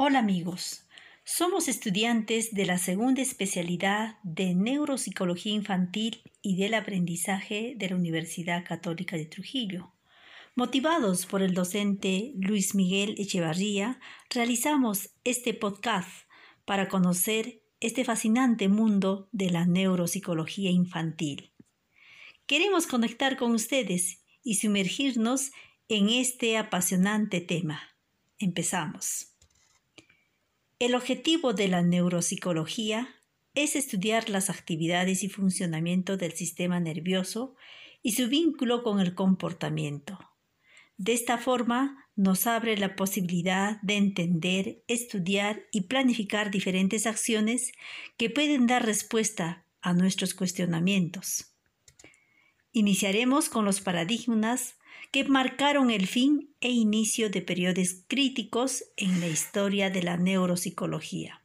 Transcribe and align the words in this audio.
Hola 0.00 0.20
amigos, 0.20 0.84
somos 1.24 1.66
estudiantes 1.66 2.54
de 2.54 2.66
la 2.66 2.78
segunda 2.78 3.20
especialidad 3.20 4.16
de 4.22 4.54
Neuropsicología 4.54 5.52
Infantil 5.52 6.22
y 6.40 6.56
del 6.56 6.74
Aprendizaje 6.74 7.74
de 7.76 7.90
la 7.90 7.96
Universidad 7.96 8.64
Católica 8.64 9.16
de 9.16 9.26
Trujillo. 9.26 9.92
Motivados 10.54 11.26
por 11.26 11.42
el 11.42 11.52
docente 11.52 12.32
Luis 12.36 12.76
Miguel 12.76 13.16
Echevarría, 13.18 13.98
realizamos 14.30 15.10
este 15.24 15.52
podcast 15.52 16.28
para 16.64 16.88
conocer 16.88 17.60
este 17.80 18.04
fascinante 18.04 18.68
mundo 18.68 19.28
de 19.32 19.50
la 19.50 19.66
neuropsicología 19.66 20.70
infantil. 20.70 21.50
Queremos 22.46 22.86
conectar 22.86 23.36
con 23.36 23.50
ustedes 23.50 24.22
y 24.44 24.54
sumergirnos 24.54 25.50
en 25.88 26.08
este 26.08 26.56
apasionante 26.56 27.40
tema. 27.40 27.80
Empezamos. 28.38 29.34
El 30.78 30.94
objetivo 30.94 31.54
de 31.54 31.66
la 31.66 31.82
neuropsicología 31.82 33.08
es 33.54 33.74
estudiar 33.74 34.28
las 34.28 34.48
actividades 34.48 35.24
y 35.24 35.28
funcionamiento 35.28 36.16
del 36.16 36.32
sistema 36.34 36.78
nervioso 36.78 37.56
y 38.00 38.12
su 38.12 38.28
vínculo 38.28 38.84
con 38.84 39.00
el 39.00 39.16
comportamiento. 39.16 40.20
De 40.96 41.14
esta 41.14 41.36
forma, 41.36 42.06
nos 42.14 42.46
abre 42.46 42.76
la 42.76 42.94
posibilidad 42.94 43.80
de 43.82 43.96
entender, 43.96 44.84
estudiar 44.86 45.64
y 45.72 45.82
planificar 45.82 46.52
diferentes 46.52 47.06
acciones 47.06 47.72
que 48.16 48.30
pueden 48.30 48.68
dar 48.68 48.86
respuesta 48.86 49.66
a 49.80 49.94
nuestros 49.94 50.32
cuestionamientos. 50.32 51.56
Iniciaremos 52.70 53.48
con 53.48 53.64
los 53.64 53.80
paradigmas 53.80 54.77
que 55.10 55.24
marcaron 55.24 55.90
el 55.90 56.06
fin 56.06 56.54
e 56.60 56.70
inicio 56.70 57.30
de 57.30 57.42
periodos 57.42 58.04
críticos 58.06 58.84
en 58.96 59.20
la 59.20 59.28
historia 59.28 59.90
de 59.90 60.02
la 60.02 60.16
neuropsicología. 60.16 61.42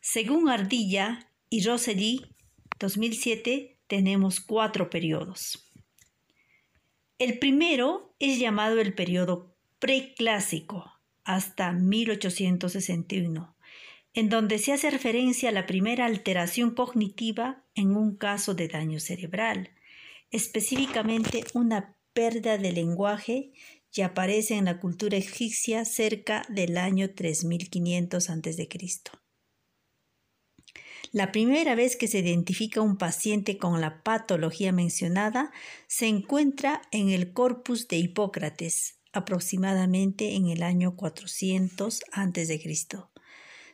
Según 0.00 0.48
Ardilla 0.48 1.30
y 1.50 1.64
Rosely, 1.64 2.26
2007, 2.78 3.78
tenemos 3.86 4.40
cuatro 4.40 4.90
periodos. 4.90 5.70
El 7.18 7.38
primero 7.38 8.14
es 8.18 8.38
llamado 8.38 8.80
el 8.80 8.94
periodo 8.94 9.56
preclásico, 9.78 10.92
hasta 11.24 11.72
1861, 11.72 13.56
en 14.14 14.28
donde 14.28 14.58
se 14.58 14.72
hace 14.72 14.90
referencia 14.90 15.48
a 15.48 15.52
la 15.52 15.66
primera 15.66 16.06
alteración 16.06 16.70
cognitiva 16.70 17.64
en 17.74 17.96
un 17.96 18.16
caso 18.16 18.54
de 18.54 18.68
daño 18.68 19.00
cerebral, 19.00 19.70
específicamente 20.30 21.44
una 21.54 21.95
pérdida 22.16 22.56
de 22.56 22.72
lenguaje 22.72 23.52
y 23.92 24.00
aparece 24.00 24.54
en 24.54 24.64
la 24.64 24.80
cultura 24.80 25.18
egipcia 25.18 25.84
cerca 25.84 26.46
del 26.48 26.78
año 26.78 27.14
3500 27.14 28.30
a.C. 28.30 28.68
La 31.12 31.30
primera 31.30 31.74
vez 31.74 31.96
que 31.96 32.08
se 32.08 32.20
identifica 32.20 32.80
un 32.80 32.96
paciente 32.96 33.58
con 33.58 33.82
la 33.82 34.02
patología 34.02 34.72
mencionada 34.72 35.52
se 35.88 36.06
encuentra 36.06 36.80
en 36.90 37.10
el 37.10 37.34
corpus 37.34 37.86
de 37.86 37.98
Hipócrates, 37.98 38.98
aproximadamente 39.12 40.36
en 40.36 40.48
el 40.48 40.62
año 40.62 40.96
400 40.96 42.00
a.C., 42.12 42.78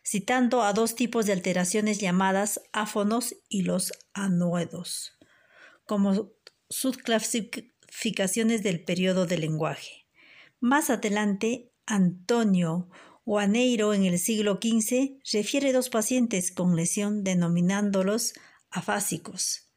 citando 0.05 0.65
a 0.65 0.73
dos 0.73 0.97
tipos 0.97 1.27
de 1.27 1.33
alteraciones 1.33 2.01
llamadas 2.01 2.61
áfonos 2.73 3.37
y 3.49 3.63
los 3.63 3.93
anuedos, 4.15 5.13
como 5.87 6.33
subclasificaciones 7.93 8.63
del 8.63 8.83
periodo 8.83 9.27
del 9.27 9.43
lenguaje. 9.43 10.07
Más 10.61 10.91
adelante, 10.91 11.73
Antonio 11.87 12.89
Oaneiro 13.25 13.95
en 13.95 14.05
el 14.05 14.19
siglo 14.19 14.59
XV 14.61 15.21
refiere 15.33 15.73
dos 15.73 15.91
pacientes 15.91 16.51
con 16.51 16.75
lesión 16.75 17.23
denominándolos 17.23 18.33
afásicos. 18.71 19.69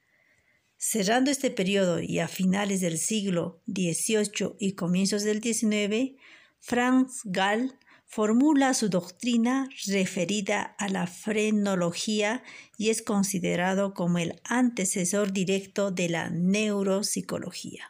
Cerrando 0.78 1.30
este 1.30 1.52
periodo 1.52 2.00
y 2.00 2.20
a 2.20 2.28
finales 2.28 2.82
del 2.82 2.98
siglo 2.98 3.62
XVIII 3.68 4.56
y 4.60 4.74
comienzos 4.74 5.24
del 5.24 5.42
XIX, 5.42 6.16
Franz 6.60 7.22
Gall 7.26 7.78
formula 8.06 8.74
su 8.74 8.90
doctrina 8.90 9.70
referida 9.88 10.62
a 10.78 10.90
la 10.90 11.08
frenología 11.08 12.44
y 12.78 12.90
es 12.90 13.02
considerado 13.02 13.94
como 13.94 14.20
el 14.20 14.42
antecesor 14.44 15.34
directo 15.34 15.92
de 15.92 16.10
la 16.10 16.30
neuropsicología. 16.30 17.90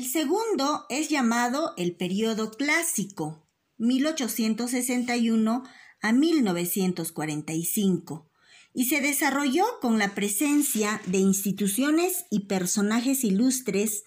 El 0.00 0.06
segundo 0.06 0.86
es 0.88 1.10
llamado 1.10 1.74
el 1.76 1.94
periodo 1.94 2.52
clásico, 2.52 3.46
1861 3.76 5.62
a 6.00 6.12
1945, 6.12 8.26
y 8.72 8.86
se 8.86 9.02
desarrolló 9.02 9.66
con 9.82 9.98
la 9.98 10.14
presencia 10.14 11.02
de 11.04 11.18
instituciones 11.18 12.24
y 12.30 12.46
personajes 12.46 13.24
ilustres 13.24 14.04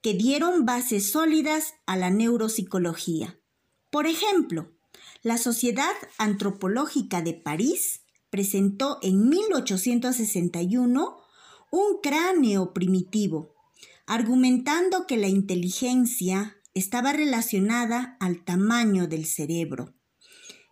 que 0.00 0.14
dieron 0.14 0.64
bases 0.64 1.10
sólidas 1.10 1.74
a 1.84 1.98
la 1.98 2.08
neuropsicología. 2.08 3.38
Por 3.90 4.06
ejemplo, 4.06 4.72
la 5.22 5.36
Sociedad 5.36 5.92
Antropológica 6.16 7.20
de 7.20 7.34
París 7.34 8.00
presentó 8.30 8.98
en 9.02 9.28
1861 9.28 11.18
un 11.70 12.00
cráneo 12.02 12.72
primitivo 12.72 13.53
argumentando 14.06 15.06
que 15.06 15.16
la 15.16 15.28
inteligencia 15.28 16.56
estaba 16.74 17.12
relacionada 17.12 18.16
al 18.20 18.44
tamaño 18.44 19.06
del 19.06 19.26
cerebro. 19.26 19.94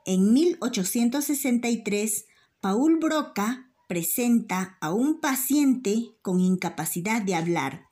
En 0.04 0.32
1863, 0.32 2.26
Paul 2.60 2.98
Broca 2.98 3.71
presenta 3.88 4.78
a 4.81 4.92
un 4.92 5.21
paciente 5.21 6.16
con 6.22 6.41
incapacidad 6.41 7.22
de 7.22 7.34
hablar, 7.34 7.87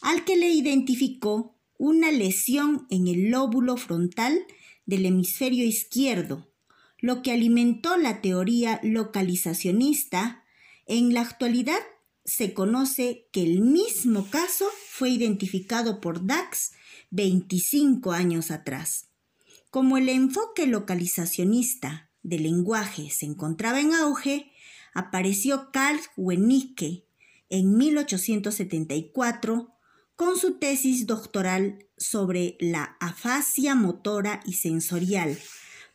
al 0.00 0.24
que 0.24 0.36
le 0.36 0.50
identificó 0.50 1.56
una 1.78 2.10
lesión 2.10 2.86
en 2.90 3.08
el 3.08 3.30
lóbulo 3.30 3.76
frontal 3.76 4.46
del 4.86 5.06
hemisferio 5.06 5.64
izquierdo, 5.64 6.52
lo 6.98 7.22
que 7.22 7.32
alimentó 7.32 7.96
la 7.96 8.20
teoría 8.20 8.80
localizacionista. 8.82 10.44
En 10.86 11.14
la 11.14 11.22
actualidad 11.22 11.78
se 12.24 12.54
conoce 12.54 13.28
que 13.32 13.42
el 13.42 13.60
mismo 13.60 14.28
caso 14.30 14.66
fue 14.88 15.10
identificado 15.10 16.00
por 16.00 16.26
Dax 16.26 16.72
25 17.10 18.12
años 18.12 18.50
atrás. 18.50 19.08
Como 19.70 19.96
el 19.96 20.08
enfoque 20.08 20.66
localizacionista 20.66 22.10
del 22.22 22.42
lenguaje 22.44 23.10
se 23.10 23.26
encontraba 23.26 23.80
en 23.80 23.94
auge, 23.94 24.52
apareció 24.94 25.70
Carl 25.72 26.00
Wernicke 26.16 27.06
en 27.48 27.76
1874 27.76 29.74
con 30.16 30.36
su 30.36 30.58
tesis 30.58 31.06
doctoral 31.06 31.86
sobre 31.96 32.56
la 32.60 32.96
afasia 33.00 33.74
motora 33.74 34.40
y 34.44 34.54
sensorial. 34.54 35.38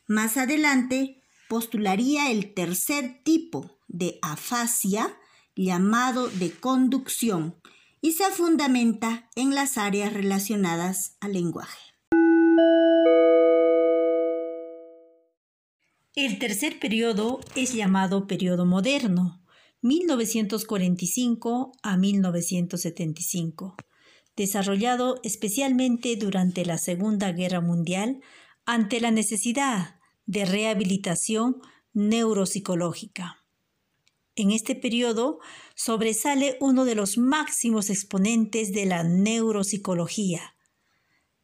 Más 0.08 0.38
adelante 0.38 1.22
postularía 1.48 2.32
el 2.32 2.54
tercer 2.54 3.22
tipo 3.24 3.78
de 3.88 4.20
afasia 4.22 5.16
llamado 5.56 6.28
de 6.28 6.52
conducción 6.52 7.56
y 8.02 8.12
se 8.12 8.26
fundamenta 8.26 9.30
en 9.36 9.56
las 9.56 9.78
áreas 9.78 10.14
relacionadas 10.14 11.18
al 11.22 11.34
lenguaje. 11.34 11.80
El 16.16 16.40
tercer 16.40 16.80
periodo 16.80 17.42
es 17.56 17.74
llamado 17.74 18.26
periodo 18.26 18.66
moderno, 18.66 19.44
1945 19.82 21.74
a 21.84 21.98
1975, 21.98 23.76
desarrollado 24.36 25.20
especialmente 25.24 26.16
durante 26.16 26.66
la 26.66 26.78
Segunda 26.78 27.32
Guerra 27.32 27.60
Mundial 27.60 28.22
ante 28.66 29.02
la 29.02 29.12
necesidad 29.12 30.00
de 30.26 30.46
rehabilitación 30.46 31.58
neuropsicológica. 31.94 33.45
En 34.36 34.52
este 34.52 34.76
periodo 34.76 35.40
sobresale 35.76 36.58
uno 36.60 36.84
de 36.84 36.96
los 36.96 37.18
máximos 37.18 37.90
exponentes 37.90 38.74
de 38.74 38.86
la 38.86 39.04
neuropsicología, 39.04 40.56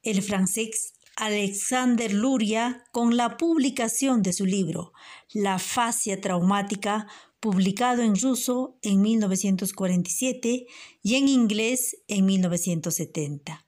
el 0.04 0.22
francés 0.22 0.94
Alexander 1.16 2.12
Luria, 2.14 2.84
con 2.92 3.16
la 3.16 3.38
publicación 3.38 4.22
de 4.22 4.34
su 4.34 4.46
libro 4.46 4.92
La 5.32 5.60
fascia 5.60 6.20
traumática, 6.20 7.08
publicado 7.40 8.02
en 8.02 8.20
ruso 8.20 8.78
en 8.82 9.02
1947 9.02 10.66
y 11.02 11.16
en 11.16 11.28
inglés 11.28 11.98
en 12.08 12.26
1970. 12.26 13.66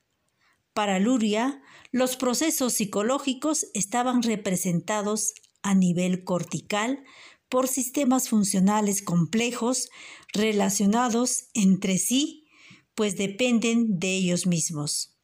Para 0.74 0.98
Luria, 0.98 1.62
los 1.92 2.16
procesos 2.16 2.74
psicológicos 2.74 3.66
estaban 3.74 4.22
representados 4.22 5.34
a 5.62 5.74
nivel 5.74 6.24
cortical 6.24 7.04
por 7.48 7.68
sistemas 7.68 8.28
funcionales 8.28 9.02
complejos 9.02 9.88
relacionados 10.32 11.48
entre 11.54 11.98
sí, 11.98 12.46
pues 12.94 13.16
dependen 13.16 13.98
de 13.98 14.14
ellos 14.14 14.46
mismos. 14.46 15.18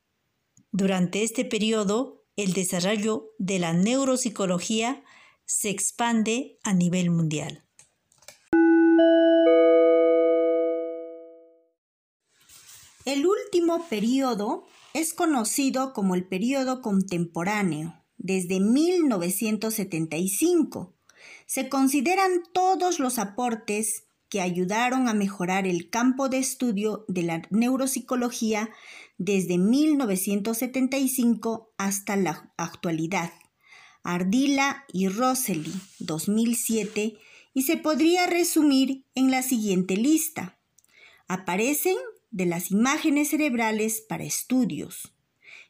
Durante 0.72 1.22
este 1.22 1.44
periodo, 1.44 2.24
el 2.36 2.52
desarrollo 2.52 3.32
de 3.38 3.58
la 3.58 3.72
neuropsicología 3.72 5.02
se 5.44 5.70
expande 5.70 6.58
a 6.62 6.72
nivel 6.72 7.10
mundial. 7.10 7.64
El 13.04 13.26
último 13.26 13.84
periodo 13.88 14.66
es 14.94 15.12
conocido 15.14 15.92
como 15.92 16.14
el 16.14 16.28
periodo 16.28 16.82
contemporáneo, 16.82 17.96
desde 18.16 18.60
1975. 18.60 20.94
Se 21.50 21.68
consideran 21.68 22.44
todos 22.52 23.00
los 23.00 23.18
aportes 23.18 24.04
que 24.28 24.40
ayudaron 24.40 25.08
a 25.08 25.14
mejorar 25.14 25.66
el 25.66 25.90
campo 25.90 26.28
de 26.28 26.38
estudio 26.38 27.04
de 27.08 27.24
la 27.24 27.42
neuropsicología 27.50 28.70
desde 29.18 29.58
1975 29.58 31.72
hasta 31.76 32.14
la 32.14 32.52
actualidad. 32.56 33.32
Ardila 34.04 34.84
y 34.92 35.08
Rosely, 35.08 35.74
2007, 35.98 37.18
y 37.52 37.62
se 37.62 37.76
podría 37.76 38.28
resumir 38.28 39.04
en 39.16 39.32
la 39.32 39.42
siguiente 39.42 39.96
lista. 39.96 40.56
Aparecen 41.26 41.96
de 42.30 42.46
las 42.46 42.70
imágenes 42.70 43.30
cerebrales 43.30 44.02
para 44.02 44.22
estudios. 44.22 45.16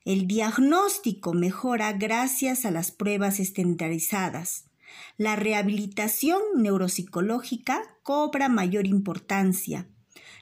El 0.04 0.26
diagnóstico 0.26 1.32
mejora 1.32 1.94
gracias 1.94 2.66
a 2.66 2.70
las 2.70 2.90
pruebas 2.90 3.40
estandarizadas. 3.40 4.66
La 5.16 5.36
rehabilitación 5.36 6.40
neuropsicológica 6.56 7.82
cobra 8.02 8.48
mayor 8.48 8.86
importancia. 8.86 9.88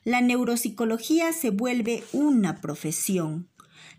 La 0.04 0.20
neuropsicología 0.20 1.32
se 1.32 1.50
vuelve 1.50 2.04
una 2.12 2.60
profesión. 2.60 3.50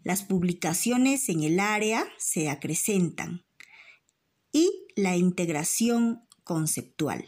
Las 0.03 0.23
publicaciones 0.23 1.29
en 1.29 1.43
el 1.43 1.59
área 1.59 2.05
se 2.17 2.49
acrecentan. 2.49 3.45
Y 4.51 4.87
la 4.95 5.15
integración 5.17 6.25
conceptual. 6.43 7.25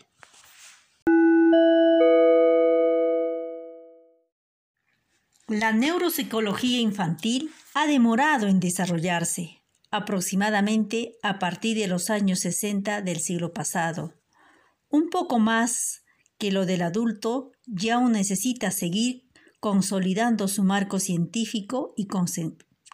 La 5.48 5.74
neuropsicología 5.74 6.80
infantil 6.80 7.52
ha 7.74 7.86
demorado 7.86 8.48
en 8.48 8.62
desarrollarse, 8.62 9.61
aproximadamente 9.92 11.18
a 11.22 11.38
partir 11.38 11.78
de 11.78 11.88
los 11.88 12.10
años 12.10 12.40
60 12.40 13.02
del 13.02 13.20
siglo 13.20 13.54
pasado. 13.54 14.16
Un 14.90 15.10
poco 15.10 15.38
más 15.38 16.04
que 16.38 16.52
lo 16.52 16.66
del 16.66 16.82
adulto, 16.82 17.52
ya 17.68 17.96
aún 17.96 18.14
necesita 18.14 18.72
seguir 18.72 19.30
consolidando 19.60 20.48
su 20.48 20.64
marco 20.64 21.00
científico 21.00 21.94
y 21.96 22.08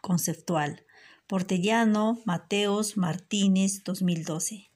conceptual. 0.01 0.85
Portellano, 1.27 2.19
Mateos, 2.25 2.97
Martínez, 2.97 3.83
2012. 3.83 4.71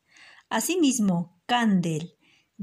Asimismo, 0.50 1.41
Kandel, 1.47 2.13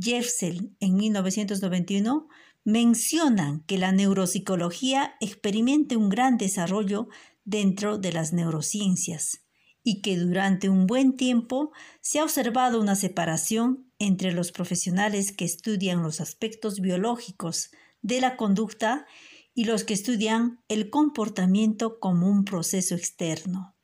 Jeffsel, 0.00 0.76
en 0.78 0.96
1991, 0.96 2.28
mencionan 2.64 3.64
que 3.64 3.78
la 3.78 3.93
neuropsicología 3.93 5.16
experimenta 5.20 5.99
un 5.99 6.10
gran 6.10 6.38
desarrollo 6.38 7.08
dentro 7.44 7.99
de 7.99 8.12
las 8.12 8.32
neurociencias 8.32 9.48
y 9.88 10.02
que 10.02 10.19
durante 10.19 10.69
un 10.69 10.87
buen 10.87 11.17
tiempo 11.17 11.73
se 12.02 12.19
ha 12.19 12.25
observado 12.25 12.79
una 12.79 12.94
separación 12.94 13.90
entre 13.99 14.32
los 14.32 14.52
profesionales 14.52 15.32
que 15.32 15.46
estudian 15.46 16.02
los 16.02 16.20
aspectos 16.20 16.81
biológicos 16.81 17.70
de 18.02 18.20
la 18.20 18.37
conducta 18.37 19.06
y 19.55 19.64
los 19.64 19.85
que 19.85 19.94
estudian 19.94 20.61
el 20.69 20.90
comportamiento 20.90 22.00
como 22.00 22.29
un 22.29 22.44
proceso 22.44 22.96
externo. 22.96 23.75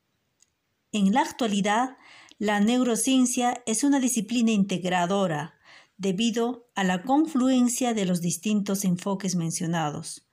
En 0.92 1.14
la 1.14 1.22
actualidad, 1.22 1.96
la 2.38 2.60
neurociencia 2.60 3.62
es 3.64 3.82
una 3.82 3.98
disciplina 3.98 4.50
integradora 4.50 5.54
debido 5.96 6.68
a 6.74 6.84
la 6.84 7.02
confluencia 7.02 7.94
de 7.94 8.04
los 8.04 8.20
distintos 8.20 8.84
enfoques 8.84 9.36
mencionados. 9.36 10.28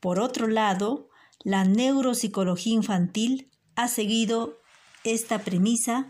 Por 0.00 0.18
otro 0.18 0.48
lado, 0.48 1.08
la 1.44 1.64
neuropsicología 1.64 2.74
infantil 2.74 3.52
ha 3.76 3.86
seguido 3.86 4.58
esta 5.12 5.44
premisa 5.44 6.06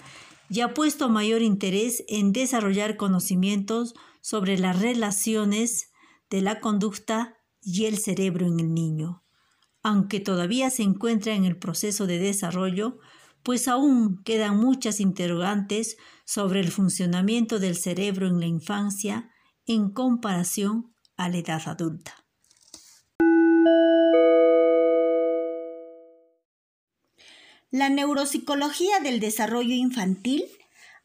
y 0.51 0.61
ha 0.61 0.75
puesto 0.75 1.09
mayor 1.09 1.43
interés 1.43 2.05
en 2.09 2.33
desarrollar 2.33 2.97
conocimientos 2.97 3.95
sobre 4.21 4.59
las 4.59 4.81
relaciones 4.81 5.91
de 6.31 6.43
la 6.43 6.61
conducta 6.61 7.37
y 7.61 7.85
el 7.87 7.99
cerebro 7.99 8.47
en 8.47 8.61
el 8.61 8.75
niño. 8.75 9.25
Aunque 9.83 10.21
todavía 10.21 10.71
se 10.71 10.83
encuentra 10.83 11.35
en 11.35 11.45
el 11.45 11.59
proceso 11.59 12.07
de 12.07 12.19
desarrollo, 12.19 12.99
pues 13.43 13.69
aún 13.69 14.23
quedan 14.25 14.59
muchas 14.59 15.01
interrogantes 15.01 15.97
sobre 16.25 16.61
el 16.61 16.71
funcionamiento 16.71 17.59
del 17.59 17.77
cerebro 17.77 18.27
en 18.27 18.41
la 18.41 18.47
infancia 18.47 19.31
en 19.67 19.91
comparación 19.91 20.95
a 21.17 21.29
la 21.29 21.39
edad 21.39 21.63
adulta. 21.67 22.28
La 27.71 27.91
neuropsicología 27.91 29.01
del 29.01 29.21
desarrollo 29.21 29.75
infantil 29.75 30.45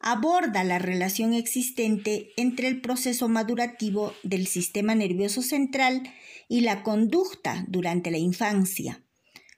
aborda 0.00 0.64
la 0.64 0.78
relación 0.78 1.34
existente 1.34 2.32
entre 2.38 2.68
el 2.68 2.80
proceso 2.80 3.28
madurativo 3.28 4.14
del 4.22 4.46
sistema 4.46 4.94
nervioso 4.94 5.42
central 5.42 6.02
y 6.48 6.62
la 6.62 6.82
conducta 6.82 7.66
durante 7.68 8.10
la 8.10 8.16
infancia. 8.16 9.02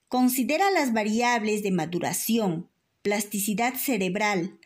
Considera 0.08 0.72
las 0.72 0.92
variables 0.92 1.62
de 1.62 1.70
maduración, 1.70 2.70
plasticidad 3.02 3.74
cerebral 3.74 4.58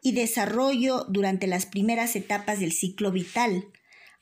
y 0.00 0.12
desarrollo 0.12 1.04
durante 1.10 1.46
las 1.46 1.66
primeras 1.66 2.16
etapas 2.16 2.58
del 2.58 2.72
ciclo 2.72 3.12
vital, 3.12 3.68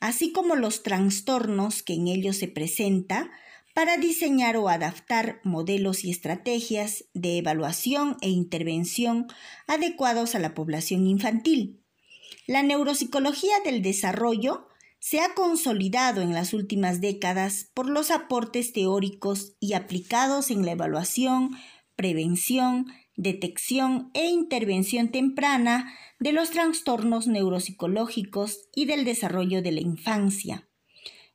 así 0.01 0.33
como 0.33 0.57
los 0.57 0.83
trastornos 0.83 1.85
que 1.85 1.95
en 1.95 2.09
ellos 2.09 2.37
se 2.37 2.49
presenta 2.49 3.31
para 3.75 3.97
diseñar 3.97 4.57
o 4.57 4.69
adaptar 4.69 5.41
modelos 5.45 6.05
y 6.05 6.11
estrategias 6.11 7.05
de 7.15 7.39
evaluación 7.39 8.17
e 8.21 8.29
intervención 8.29 9.27
adecuados 9.67 10.35
a 10.35 10.39
la 10.39 10.55
población 10.55 11.07
infantil. 11.07 11.81
La 12.47 12.63
neuropsicología 12.63 13.55
del 13.65 13.83
desarrollo 13.83 14.67
se 14.99 15.21
ha 15.21 15.35
consolidado 15.35 16.21
en 16.21 16.35
las 16.35 16.53
últimas 16.53 17.01
décadas 17.01 17.71
por 17.75 17.89
los 17.89 18.11
aportes 18.11 18.73
teóricos 18.73 19.57
y 19.59 19.73
aplicados 19.73 20.51
en 20.51 20.67
la 20.67 20.73
evaluación, 20.73 21.57
prevención, 21.97 22.87
detección 23.17 24.11
e 24.15 24.27
intervención 24.27 25.11
temprana 25.11 25.93
de 26.19 26.33
los 26.33 26.51
trastornos 26.51 27.27
neuropsicológicos 27.27 28.69
y 28.75 28.85
del 28.87 29.05
desarrollo 29.05 29.63
de 29.63 29.73
la 29.73 29.81
infancia. 29.81 30.70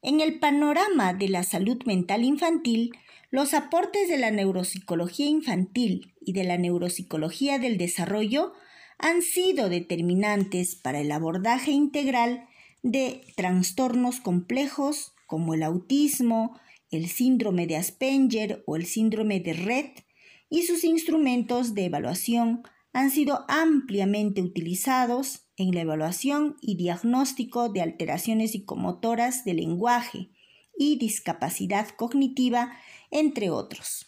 En 0.07 0.21
el 0.21 0.37
panorama 0.37 1.15
de 1.15 1.29
la 1.29 1.41
salud 1.41 1.81
mental 1.87 2.23
infantil, 2.23 2.91
los 3.31 3.55
aportes 3.55 4.07
de 4.07 4.19
la 4.19 4.29
neuropsicología 4.29 5.25
infantil 5.25 6.13
y 6.21 6.33
de 6.33 6.43
la 6.43 6.59
neuropsicología 6.59 7.57
del 7.57 7.79
desarrollo 7.79 8.53
han 8.99 9.23
sido 9.23 9.67
determinantes 9.67 10.75
para 10.75 11.01
el 11.01 11.11
abordaje 11.11 11.71
integral 11.71 12.47
de 12.83 13.23
trastornos 13.35 14.19
complejos 14.19 15.15
como 15.25 15.55
el 15.55 15.63
autismo, 15.63 16.55
el 16.91 17.07
síndrome 17.07 17.65
de 17.65 17.77
Asperger 17.77 18.63
o 18.67 18.75
el 18.75 18.85
síndrome 18.85 19.39
de 19.39 19.53
Rett 19.53 20.05
y 20.51 20.67
sus 20.67 20.83
instrumentos 20.83 21.73
de 21.73 21.85
evaluación 21.85 22.61
han 22.93 23.09
sido 23.09 23.43
ampliamente 23.47 24.43
utilizados 24.43 25.44
en 25.57 25.73
la 25.73 25.81
evaluación 25.81 26.57
y 26.61 26.75
diagnóstico 26.75 27.69
de 27.69 27.81
alteraciones 27.81 28.51
psicomotoras 28.51 29.45
del 29.45 29.57
lenguaje 29.57 30.29
y 30.77 30.97
discapacidad 30.97 31.89
cognitiva, 31.89 32.77
entre 33.11 33.49
otros. 33.49 34.07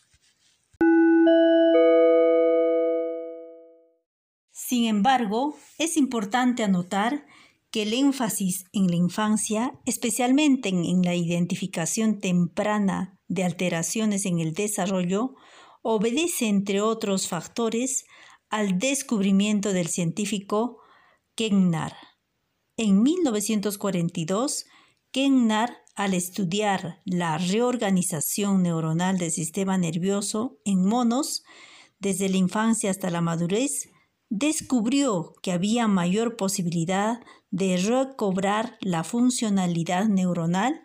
Sin 4.51 4.85
embargo, 4.85 5.55
es 5.77 5.95
importante 5.95 6.63
anotar 6.63 7.25
que 7.71 7.83
el 7.83 7.93
énfasis 7.93 8.65
en 8.73 8.87
la 8.87 8.95
infancia, 8.95 9.79
especialmente 9.85 10.69
en, 10.69 11.01
la 11.03 11.15
identificación 11.15 12.19
temprana 12.19 13.17
de 13.27 13.43
alteraciones 13.43 14.25
en 14.25 14.39
el 14.39 14.53
desarrollo, 14.53 15.35
obedece, 15.83 16.47
entre 16.47 16.81
otros 16.81 17.27
factores, 17.27 18.05
al 18.49 18.77
descubrimiento 18.77 19.73
del 19.73 19.87
científico 19.87 20.79
Kennar. 21.37 21.95
En 22.77 23.03
1942, 23.03 24.65
Kennar, 25.11 25.77
al 25.95 26.15
estudiar 26.15 26.99
la 27.05 27.37
reorganización 27.37 28.63
neuronal 28.63 29.19
del 29.19 29.29
sistema 29.29 29.77
nervioso 29.77 30.57
en 30.65 30.83
monos, 30.83 31.43
desde 31.99 32.27
la 32.27 32.37
infancia 32.37 32.89
hasta 32.89 33.11
la 33.11 33.21
madurez, 33.21 33.89
descubrió 34.29 35.35
que 35.43 35.51
había 35.51 35.87
mayor 35.87 36.37
posibilidad 36.37 37.19
de 37.51 37.77
recobrar 37.77 38.75
la 38.81 39.03
funcionalidad 39.03 40.07
neuronal, 40.07 40.81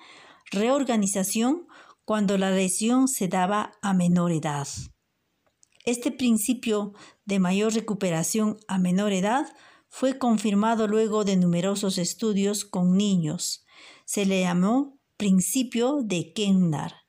reorganización, 0.51 1.67
cuando 2.05 2.37
la 2.37 2.51
lesión 2.51 3.09
se 3.09 3.27
daba 3.27 3.73
a 3.81 3.95
menor 3.95 4.33
edad. 4.33 4.69
Este 5.87 6.13
principio 6.13 6.93
de 7.25 7.39
mayor 7.39 7.73
recuperación 7.73 8.59
a 8.69 8.77
menor 8.77 9.13
edad 9.13 9.47
fue 9.93 10.17
confirmado 10.17 10.89
luego 10.89 11.23
de 11.23 11.37
numerosos 11.37 11.99
estudios 11.99 12.65
con 12.65 12.97
niños. 12.97 13.67
Se 14.07 14.25
le 14.25 14.41
llamó 14.41 14.99
principio 15.19 15.99
de 16.03 16.33
Kennar 16.33 17.03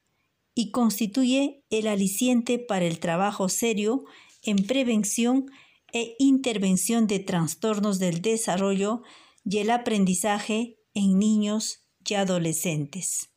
y 0.53 0.69
constituye 0.71 1.63
el 1.69 1.87
aliciente 1.87 2.59
para 2.59 2.83
el 2.83 2.99
trabajo 2.99 3.47
serio 3.47 4.03
en 4.43 4.67
prevención 4.67 5.45
e 5.93 6.17
intervención 6.19 7.07
de 7.07 7.19
trastornos 7.19 7.99
del 7.99 8.21
desarrollo 8.21 9.01
y 9.45 9.59
el 9.59 9.71
aprendizaje 9.71 10.77
en 10.93 11.17
niños 11.17 11.87
y 12.05 12.15
adolescentes. 12.15 13.29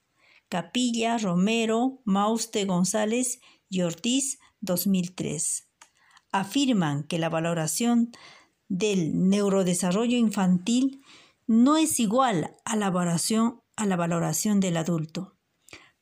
Capilla, 0.48 1.18
Romero, 1.18 2.00
Mauste 2.04 2.64
González 2.64 3.38
y 3.68 3.82
Ortiz, 3.82 4.40
2003. 4.60 5.68
Afirman 6.32 7.04
que 7.04 7.20
la 7.20 7.28
valoración 7.28 8.10
del 8.68 9.28
neurodesarrollo 9.28 10.16
infantil 10.16 11.02
no 11.46 11.76
es 11.76 12.00
igual 12.00 12.56
a 12.64 12.76
la 12.76 12.90
valoración, 12.90 13.60
a 13.76 13.86
la 13.86 13.96
valoración 13.96 14.60
del 14.60 14.76
adulto. 14.76 15.36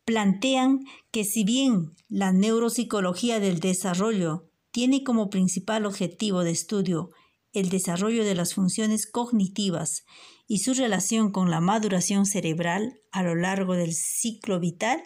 Plantean 0.05 0.85
que 1.11 1.25
si 1.25 1.45
bien 1.45 1.95
la 2.09 2.33
neuropsicología 2.33 3.41
del 3.41 3.61
desarrollo 3.61 4.51
tiene 4.71 5.05
como 5.05 5.31
principal 5.31 5.87
objetivo 5.87 6.43
de 6.45 6.51
estudio 6.51 7.11
el 7.53 7.69
desarrollo 7.69 8.25
de 8.25 8.35
las 8.35 8.55
funciones 8.55 9.07
cognitivas 9.07 10.05
y 10.47 10.59
su 10.59 10.75
relación 10.75 11.31
con 11.31 11.51
la 11.51 11.61
maduración 11.61 12.27
cerebral 12.27 13.01
a 13.13 13.23
lo 13.23 13.35
largo 13.35 13.75
del 13.75 13.95
ciclo 13.95 14.61
vital, 14.61 15.03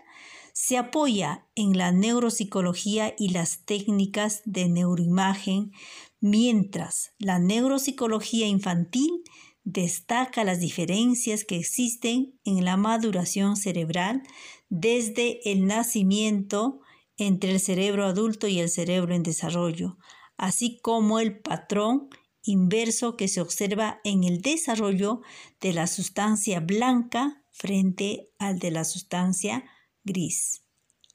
se 0.55 0.77
apoya 0.77 1.47
en 1.55 1.77
la 1.79 1.93
neuropsicología 1.93 3.15
y 3.17 3.29
las 3.29 3.65
técnicas 3.65 4.43
de 4.45 4.69
neuroimagen, 4.69 5.71
mientras 6.21 7.13
la 7.19 7.39
neuropsicología 7.39 8.47
infantil 8.47 9.23
destaca 9.65 10.45
las 10.45 10.61
diferencias 10.61 11.45
que 11.45 11.59
existen 11.59 12.39
en 12.45 12.65
la 12.65 12.77
maduración 12.77 13.57
cerebral 13.57 14.23
desde 14.71 15.51
el 15.51 15.67
nacimiento 15.67 16.81
entre 17.19 17.51
el 17.51 17.61
cerebro 17.61 18.07
adulto 18.07 18.49
y 18.49 18.61
el 18.61 18.71
cerebro 18.71 19.15
en 19.15 19.23
desarrollo, 19.23 19.99
así 20.37 20.79
como 20.81 21.19
el 21.19 21.41
patrón 21.41 22.09
inverso 22.43 23.17
que 23.17 23.29
se 23.29 23.41
observa 23.41 24.01
en 24.05 24.25
el 24.25 24.41
desarrollo 24.41 25.21
de 25.61 25.73
la 25.73 25.87
sustancia 25.87 26.61
blanca 26.61 27.43
frente 27.51 28.31
al 28.39 28.59
de 28.59 28.71
la 28.71 28.85
sustancia 28.85 29.65
gris. 30.05 30.63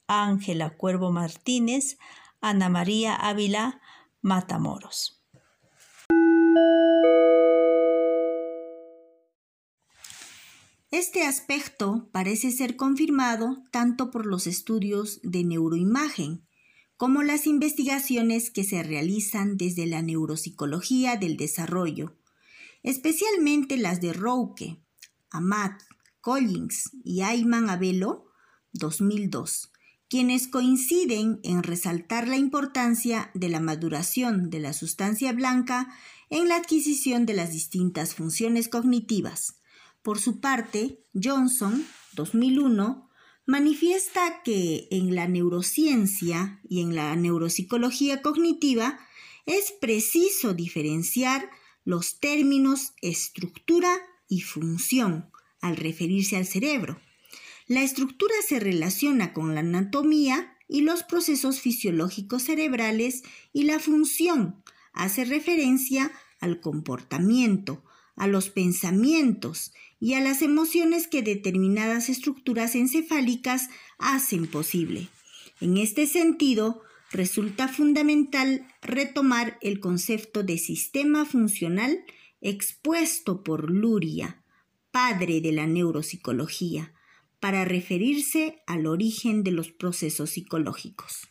Ángela 0.07 0.75
Cuervo 0.75 1.11
Martínez, 1.11 1.97
Ana 2.41 2.69
María 2.69 3.15
Ávila 3.15 3.81
Matamoros. 4.23 5.21
Este 10.91 11.23
aspecto 11.25 12.07
parece 12.13 12.51
ser 12.51 12.77
confirmado 12.77 13.63
tanto 13.71 14.11
por 14.11 14.25
los 14.25 14.47
estudios 14.47 15.19
de 15.23 15.43
neuroimagen 15.43 16.47
como 16.95 17.21
las 17.21 17.47
investigaciones 17.47 18.49
que 18.49 18.63
se 18.63 18.81
realizan 18.81 19.57
desde 19.57 19.87
la 19.87 20.01
neuropsicología 20.01 21.17
del 21.17 21.35
desarrollo, 21.35 22.15
especialmente 22.81 23.75
las 23.75 23.99
de 23.99 24.13
Rouke, 24.13 24.81
Amat, 25.31 25.81
Collins 26.21 26.91
y 27.03 27.23
Ayman 27.23 27.69
Abelo, 27.69 28.31
2002, 28.71 29.72
quienes 30.13 30.47
coinciden 30.47 31.39
en 31.41 31.63
resaltar 31.63 32.27
la 32.27 32.37
importancia 32.37 33.31
de 33.33 33.49
la 33.49 33.59
maduración 33.59 34.51
de 34.51 34.59
la 34.59 34.71
sustancia 34.71 35.33
blanca 35.33 35.91
en 36.29 36.47
la 36.47 36.57
adquisición 36.57 37.25
de 37.25 37.33
las 37.33 37.51
distintas 37.51 38.13
funciones 38.13 38.69
cognitivas, 38.69 39.59
por 40.03 40.19
su 40.19 40.39
parte, 40.39 40.99
Johnson, 41.15 41.83
2001, 42.11 43.09
manifiesta 43.47 44.43
que 44.43 44.87
en 44.91 45.15
la 45.15 45.27
neurociencia 45.27 46.61
y 46.69 46.81
en 46.81 46.93
la 46.93 47.15
neuropsicología 47.15 48.21
cognitiva 48.21 48.99
es 49.47 49.73
preciso 49.81 50.53
diferenciar 50.53 51.49
los 51.85 52.19
términos 52.19 52.93
estructura 53.01 53.97
y 54.27 54.41
función 54.41 55.31
al 55.59 55.75
referirse 55.75 56.37
al 56.37 56.45
cerebro. 56.45 56.99
La 57.67 57.81
estructura 57.81 58.33
se 58.47 58.59
relaciona 58.59 59.33
con 59.33 59.53
la 59.53 59.61
anatomía 59.61 60.57
y 60.67 60.81
los 60.81 61.03
procesos 61.03 61.61
fisiológicos 61.61 62.43
cerebrales 62.43 63.23
y 63.53 63.63
la 63.63 63.79
función 63.79 64.63
hace 64.91 65.25
referencia 65.25 66.11
al 66.39 66.59
comportamiento, 66.59 67.83
a 68.15 68.27
los 68.27 68.49
pensamientos 68.49 69.73
y 69.99 70.13
a 70.13 70.21
las 70.21 70.41
emociones 70.41 71.07
que 71.07 71.21
determinadas 71.21 72.09
estructuras 72.09 72.75
encefálicas 72.75 73.69
hacen 73.97 74.47
posible. 74.47 75.07
En 75.61 75.77
este 75.77 76.07
sentido, 76.07 76.81
resulta 77.11 77.67
fundamental 77.67 78.67
retomar 78.81 79.57
el 79.61 79.79
concepto 79.79 80.43
de 80.43 80.57
sistema 80.57 81.25
funcional 81.25 82.03
expuesto 82.41 83.43
por 83.43 83.71
Luria, 83.71 84.43
padre 84.91 85.39
de 85.39 85.53
la 85.53 85.65
neuropsicología, 85.65 86.93
para 87.43 87.65
referirse 87.65 88.63
al 88.67 88.87
origen 88.87 89.43
de 89.43 89.51
los 89.51 89.69
procesos 89.69 90.29
psicológicos. 90.29 91.27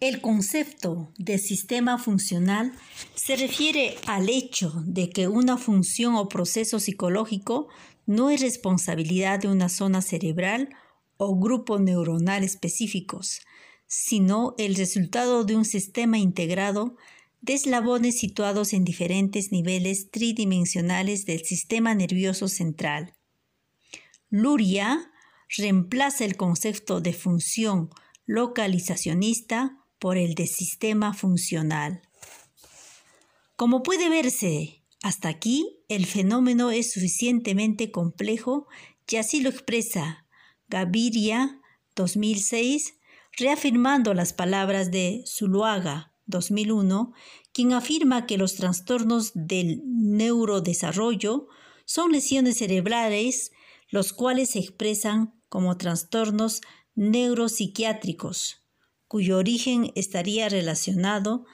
El 0.00 0.22
concepto 0.22 1.12
de 1.18 1.36
sistema 1.36 1.98
funcional 1.98 2.72
se 3.14 3.36
refiere 3.36 3.96
al 4.06 4.30
hecho 4.30 4.72
de 4.86 5.10
que 5.10 5.28
una 5.28 5.58
función 5.58 6.14
o 6.14 6.26
proceso 6.26 6.80
psicológico 6.80 7.68
no 8.06 8.30
es 8.30 8.40
responsabilidad 8.40 9.38
de 9.38 9.48
una 9.48 9.68
zona 9.68 10.00
cerebral 10.00 10.70
o 11.18 11.38
grupo 11.38 11.78
neuronal 11.78 12.42
específicos, 12.44 13.42
sino 13.86 14.54
el 14.56 14.74
resultado 14.74 15.44
de 15.44 15.54
un 15.54 15.66
sistema 15.66 16.16
integrado 16.16 16.96
de 17.40 17.54
eslabones 17.54 18.18
situados 18.18 18.72
en 18.72 18.84
diferentes 18.84 19.52
niveles 19.52 20.10
tridimensionales 20.10 21.26
del 21.26 21.44
sistema 21.44 21.94
nervioso 21.94 22.48
central. 22.48 23.14
Luria 24.30 25.10
reemplaza 25.56 26.24
el 26.24 26.36
concepto 26.36 27.00
de 27.00 27.12
función 27.12 27.90
localizacionista 28.26 29.78
por 29.98 30.16
el 30.16 30.34
de 30.34 30.46
sistema 30.46 31.14
funcional. 31.14 32.02
Como 33.54 33.82
puede 33.82 34.08
verse, 34.08 34.82
hasta 35.02 35.28
aquí 35.28 35.78
el 35.88 36.06
fenómeno 36.06 36.70
es 36.70 36.92
suficientemente 36.92 37.90
complejo 37.90 38.66
y 39.08 39.16
así 39.16 39.40
lo 39.40 39.50
expresa 39.50 40.26
Gaviria 40.68 41.60
2006, 41.94 42.98
reafirmando 43.38 44.14
las 44.14 44.32
palabras 44.32 44.90
de 44.90 45.22
Zuluaga 45.26 46.12
2001, 46.26 47.12
quien 47.52 47.72
afirma 47.72 48.26
que 48.26 48.38
los 48.38 48.54
trastornos 48.54 49.32
del 49.34 49.82
neurodesarrollo 49.84 51.48
son 51.84 52.12
lesiones 52.12 52.58
cerebrales, 52.58 53.52
los 53.88 54.12
cuales 54.12 54.50
se 54.50 54.58
expresan 54.58 55.40
como 55.48 55.76
trastornos 55.76 56.60
neuropsiquiátricos, 56.94 58.62
cuyo 59.08 59.38
origen 59.38 59.92
estaría 59.94 60.48
relacionado 60.48 61.46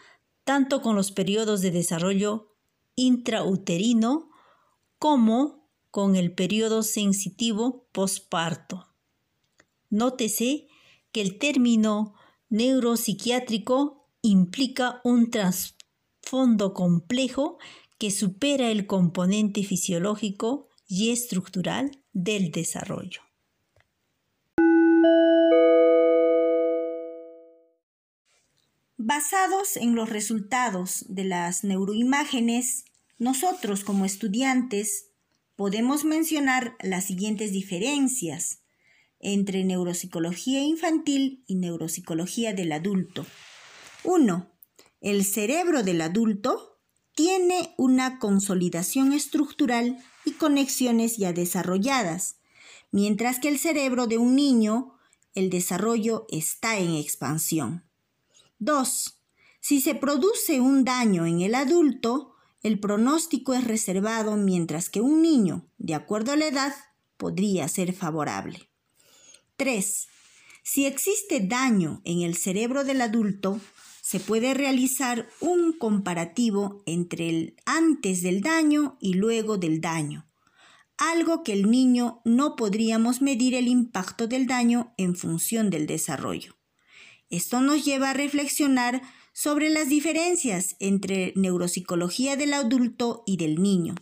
tanto 0.45 0.83
con 0.83 0.97
los 0.97 1.13
periodos 1.13 1.61
de 1.61 1.71
desarrollo 1.71 2.57
intrauterino 2.95 4.31
como 4.99 5.69
con 5.91 6.17
el 6.17 6.33
periodo 6.33 6.83
sensitivo 6.83 7.87
posparto. 7.93 8.89
Nótese 9.91 10.69
que 11.13 11.21
el 11.21 11.39
término 11.39 12.15
neuropsiquiátrico 12.49 14.02
implica 14.23 15.01
un 15.05 15.31
trasfondo 15.31 16.73
complejo 16.73 17.59
que 17.99 18.11
supera 18.11 18.71
el 18.71 18.87
componente 18.87 19.65
fisiológico 19.65 20.69
y 20.87 21.11
estructural 21.11 22.03
del 22.13 22.51
desarrollo. 22.51 23.21
Basados 28.97 29.77
en 29.77 29.97
los 29.97 30.09
resultados 30.09 31.05
de 31.09 31.25
las 31.25 31.65
neuroimágenes, 31.65 32.85
nosotros 33.19 33.83
como 33.83 34.05
estudiantes 34.05 35.09
podemos 35.57 36.05
mencionar 36.05 36.77
las 36.81 37.07
siguientes 37.07 37.51
diferencias 37.51 38.63
entre 39.19 39.65
neuropsicología 39.65 40.63
infantil 40.63 41.43
y 41.47 41.57
neuropsicología 41.57 42.53
del 42.53 42.73
adulto. 42.73 43.27
1. 44.05 44.51
El 45.01 45.25
cerebro 45.25 45.83
del 45.83 46.01
adulto 46.01 46.79
tiene 47.15 47.75
una 47.77 48.19
consolidación 48.19 49.13
estructural 49.13 50.03
y 50.25 50.33
conexiones 50.33 51.19
ya 51.19 51.33
desarrolladas, 51.33 52.37
mientras 52.91 53.39
que 53.39 53.49
el 53.49 53.59
cerebro 53.59 54.07
de 54.07 54.19
un 54.19 54.35
niño, 54.35 54.95
el 55.35 55.51
desarrollo 55.51 56.27
está 56.31 56.79
en 56.79 56.95
expansión. 56.95 57.85
2. 58.59 59.19
Si 59.61 59.81
se 59.81 59.95
produce 59.95 60.61
un 60.61 60.85
daño 60.85 61.27
en 61.27 61.41
el 61.41 61.55
adulto, 61.55 62.35
el 62.63 62.81
pronóstico 62.81 63.55
es 63.55 63.65
reservado 63.65 64.37
mientras 64.37 64.89
que 64.89 65.01
un 65.01 65.23
niño, 65.23 65.67
de 65.79 65.95
acuerdo 65.95 66.33
a 66.33 66.37
la 66.37 66.47
edad, 66.47 66.75
podría 67.17 67.69
ser 67.69 67.93
favorable. 67.93 68.69
3. 69.57 70.09
Si 70.65 70.87
existe 70.87 71.41
daño 71.41 72.01
en 72.05 72.23
el 72.23 72.37
cerebro 72.37 72.85
del 72.85 73.01
adulto, 73.01 73.61
se 74.03 74.19
puede 74.19 74.53
realizar 74.53 75.29
un 75.41 75.73
comparativo 75.73 76.83
entre 76.87 77.29
el 77.31 77.57
antes 77.65 78.21
del 78.21 78.43
daño 78.43 78.99
y 79.01 79.15
luego 79.15 79.59
del 79.59 79.81
daño, 79.81 80.29
algo 80.99 81.45
que 81.45 81.53
el 81.53 81.71
niño 81.71 82.21
no 82.25 82.57
podríamos 82.57 83.23
medir 83.23 83.55
el 83.55 83.69
impacto 83.69 84.27
del 84.27 84.49
daño 84.49 84.93
en 84.99 85.15
función 85.15 85.71
del 85.71 85.87
desarrollo. 85.87 86.57
Esto 87.31 87.61
nos 87.61 87.85
lleva 87.85 88.11
a 88.11 88.15
reflexionar 88.15 89.03
sobre 89.33 89.71
las 89.71 89.89
diferencias 89.89 90.75
entre 90.81 91.33
neuropsicología 91.37 92.37
del 92.37 92.55
adulto 92.55 93.23
y 93.25 93.37
del 93.37 93.63
niño. 93.63 93.95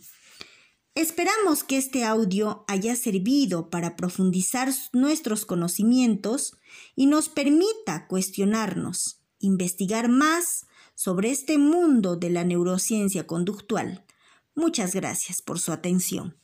Esperamos 0.95 1.63
que 1.63 1.77
este 1.77 2.03
audio 2.03 2.65
haya 2.67 2.95
servido 2.95 3.69
para 3.69 3.95
profundizar 3.95 4.73
nuestros 4.93 5.45
conocimientos 5.45 6.57
y 6.95 7.05
nos 7.05 7.29
permita 7.29 8.07
cuestionarnos, 8.07 9.20
investigar 9.41 10.09
más 10.09 10.65
sobre 10.95 11.31
este 11.31 11.57
mundo 11.57 12.15
de 12.15 12.29
la 12.29 12.43
neurociencia 12.43 13.27
conductual. 13.27 14.05
Muchas 14.55 14.93
gracias 14.93 15.41
por 15.41 15.59
su 15.59 15.71
atención. 15.71 16.40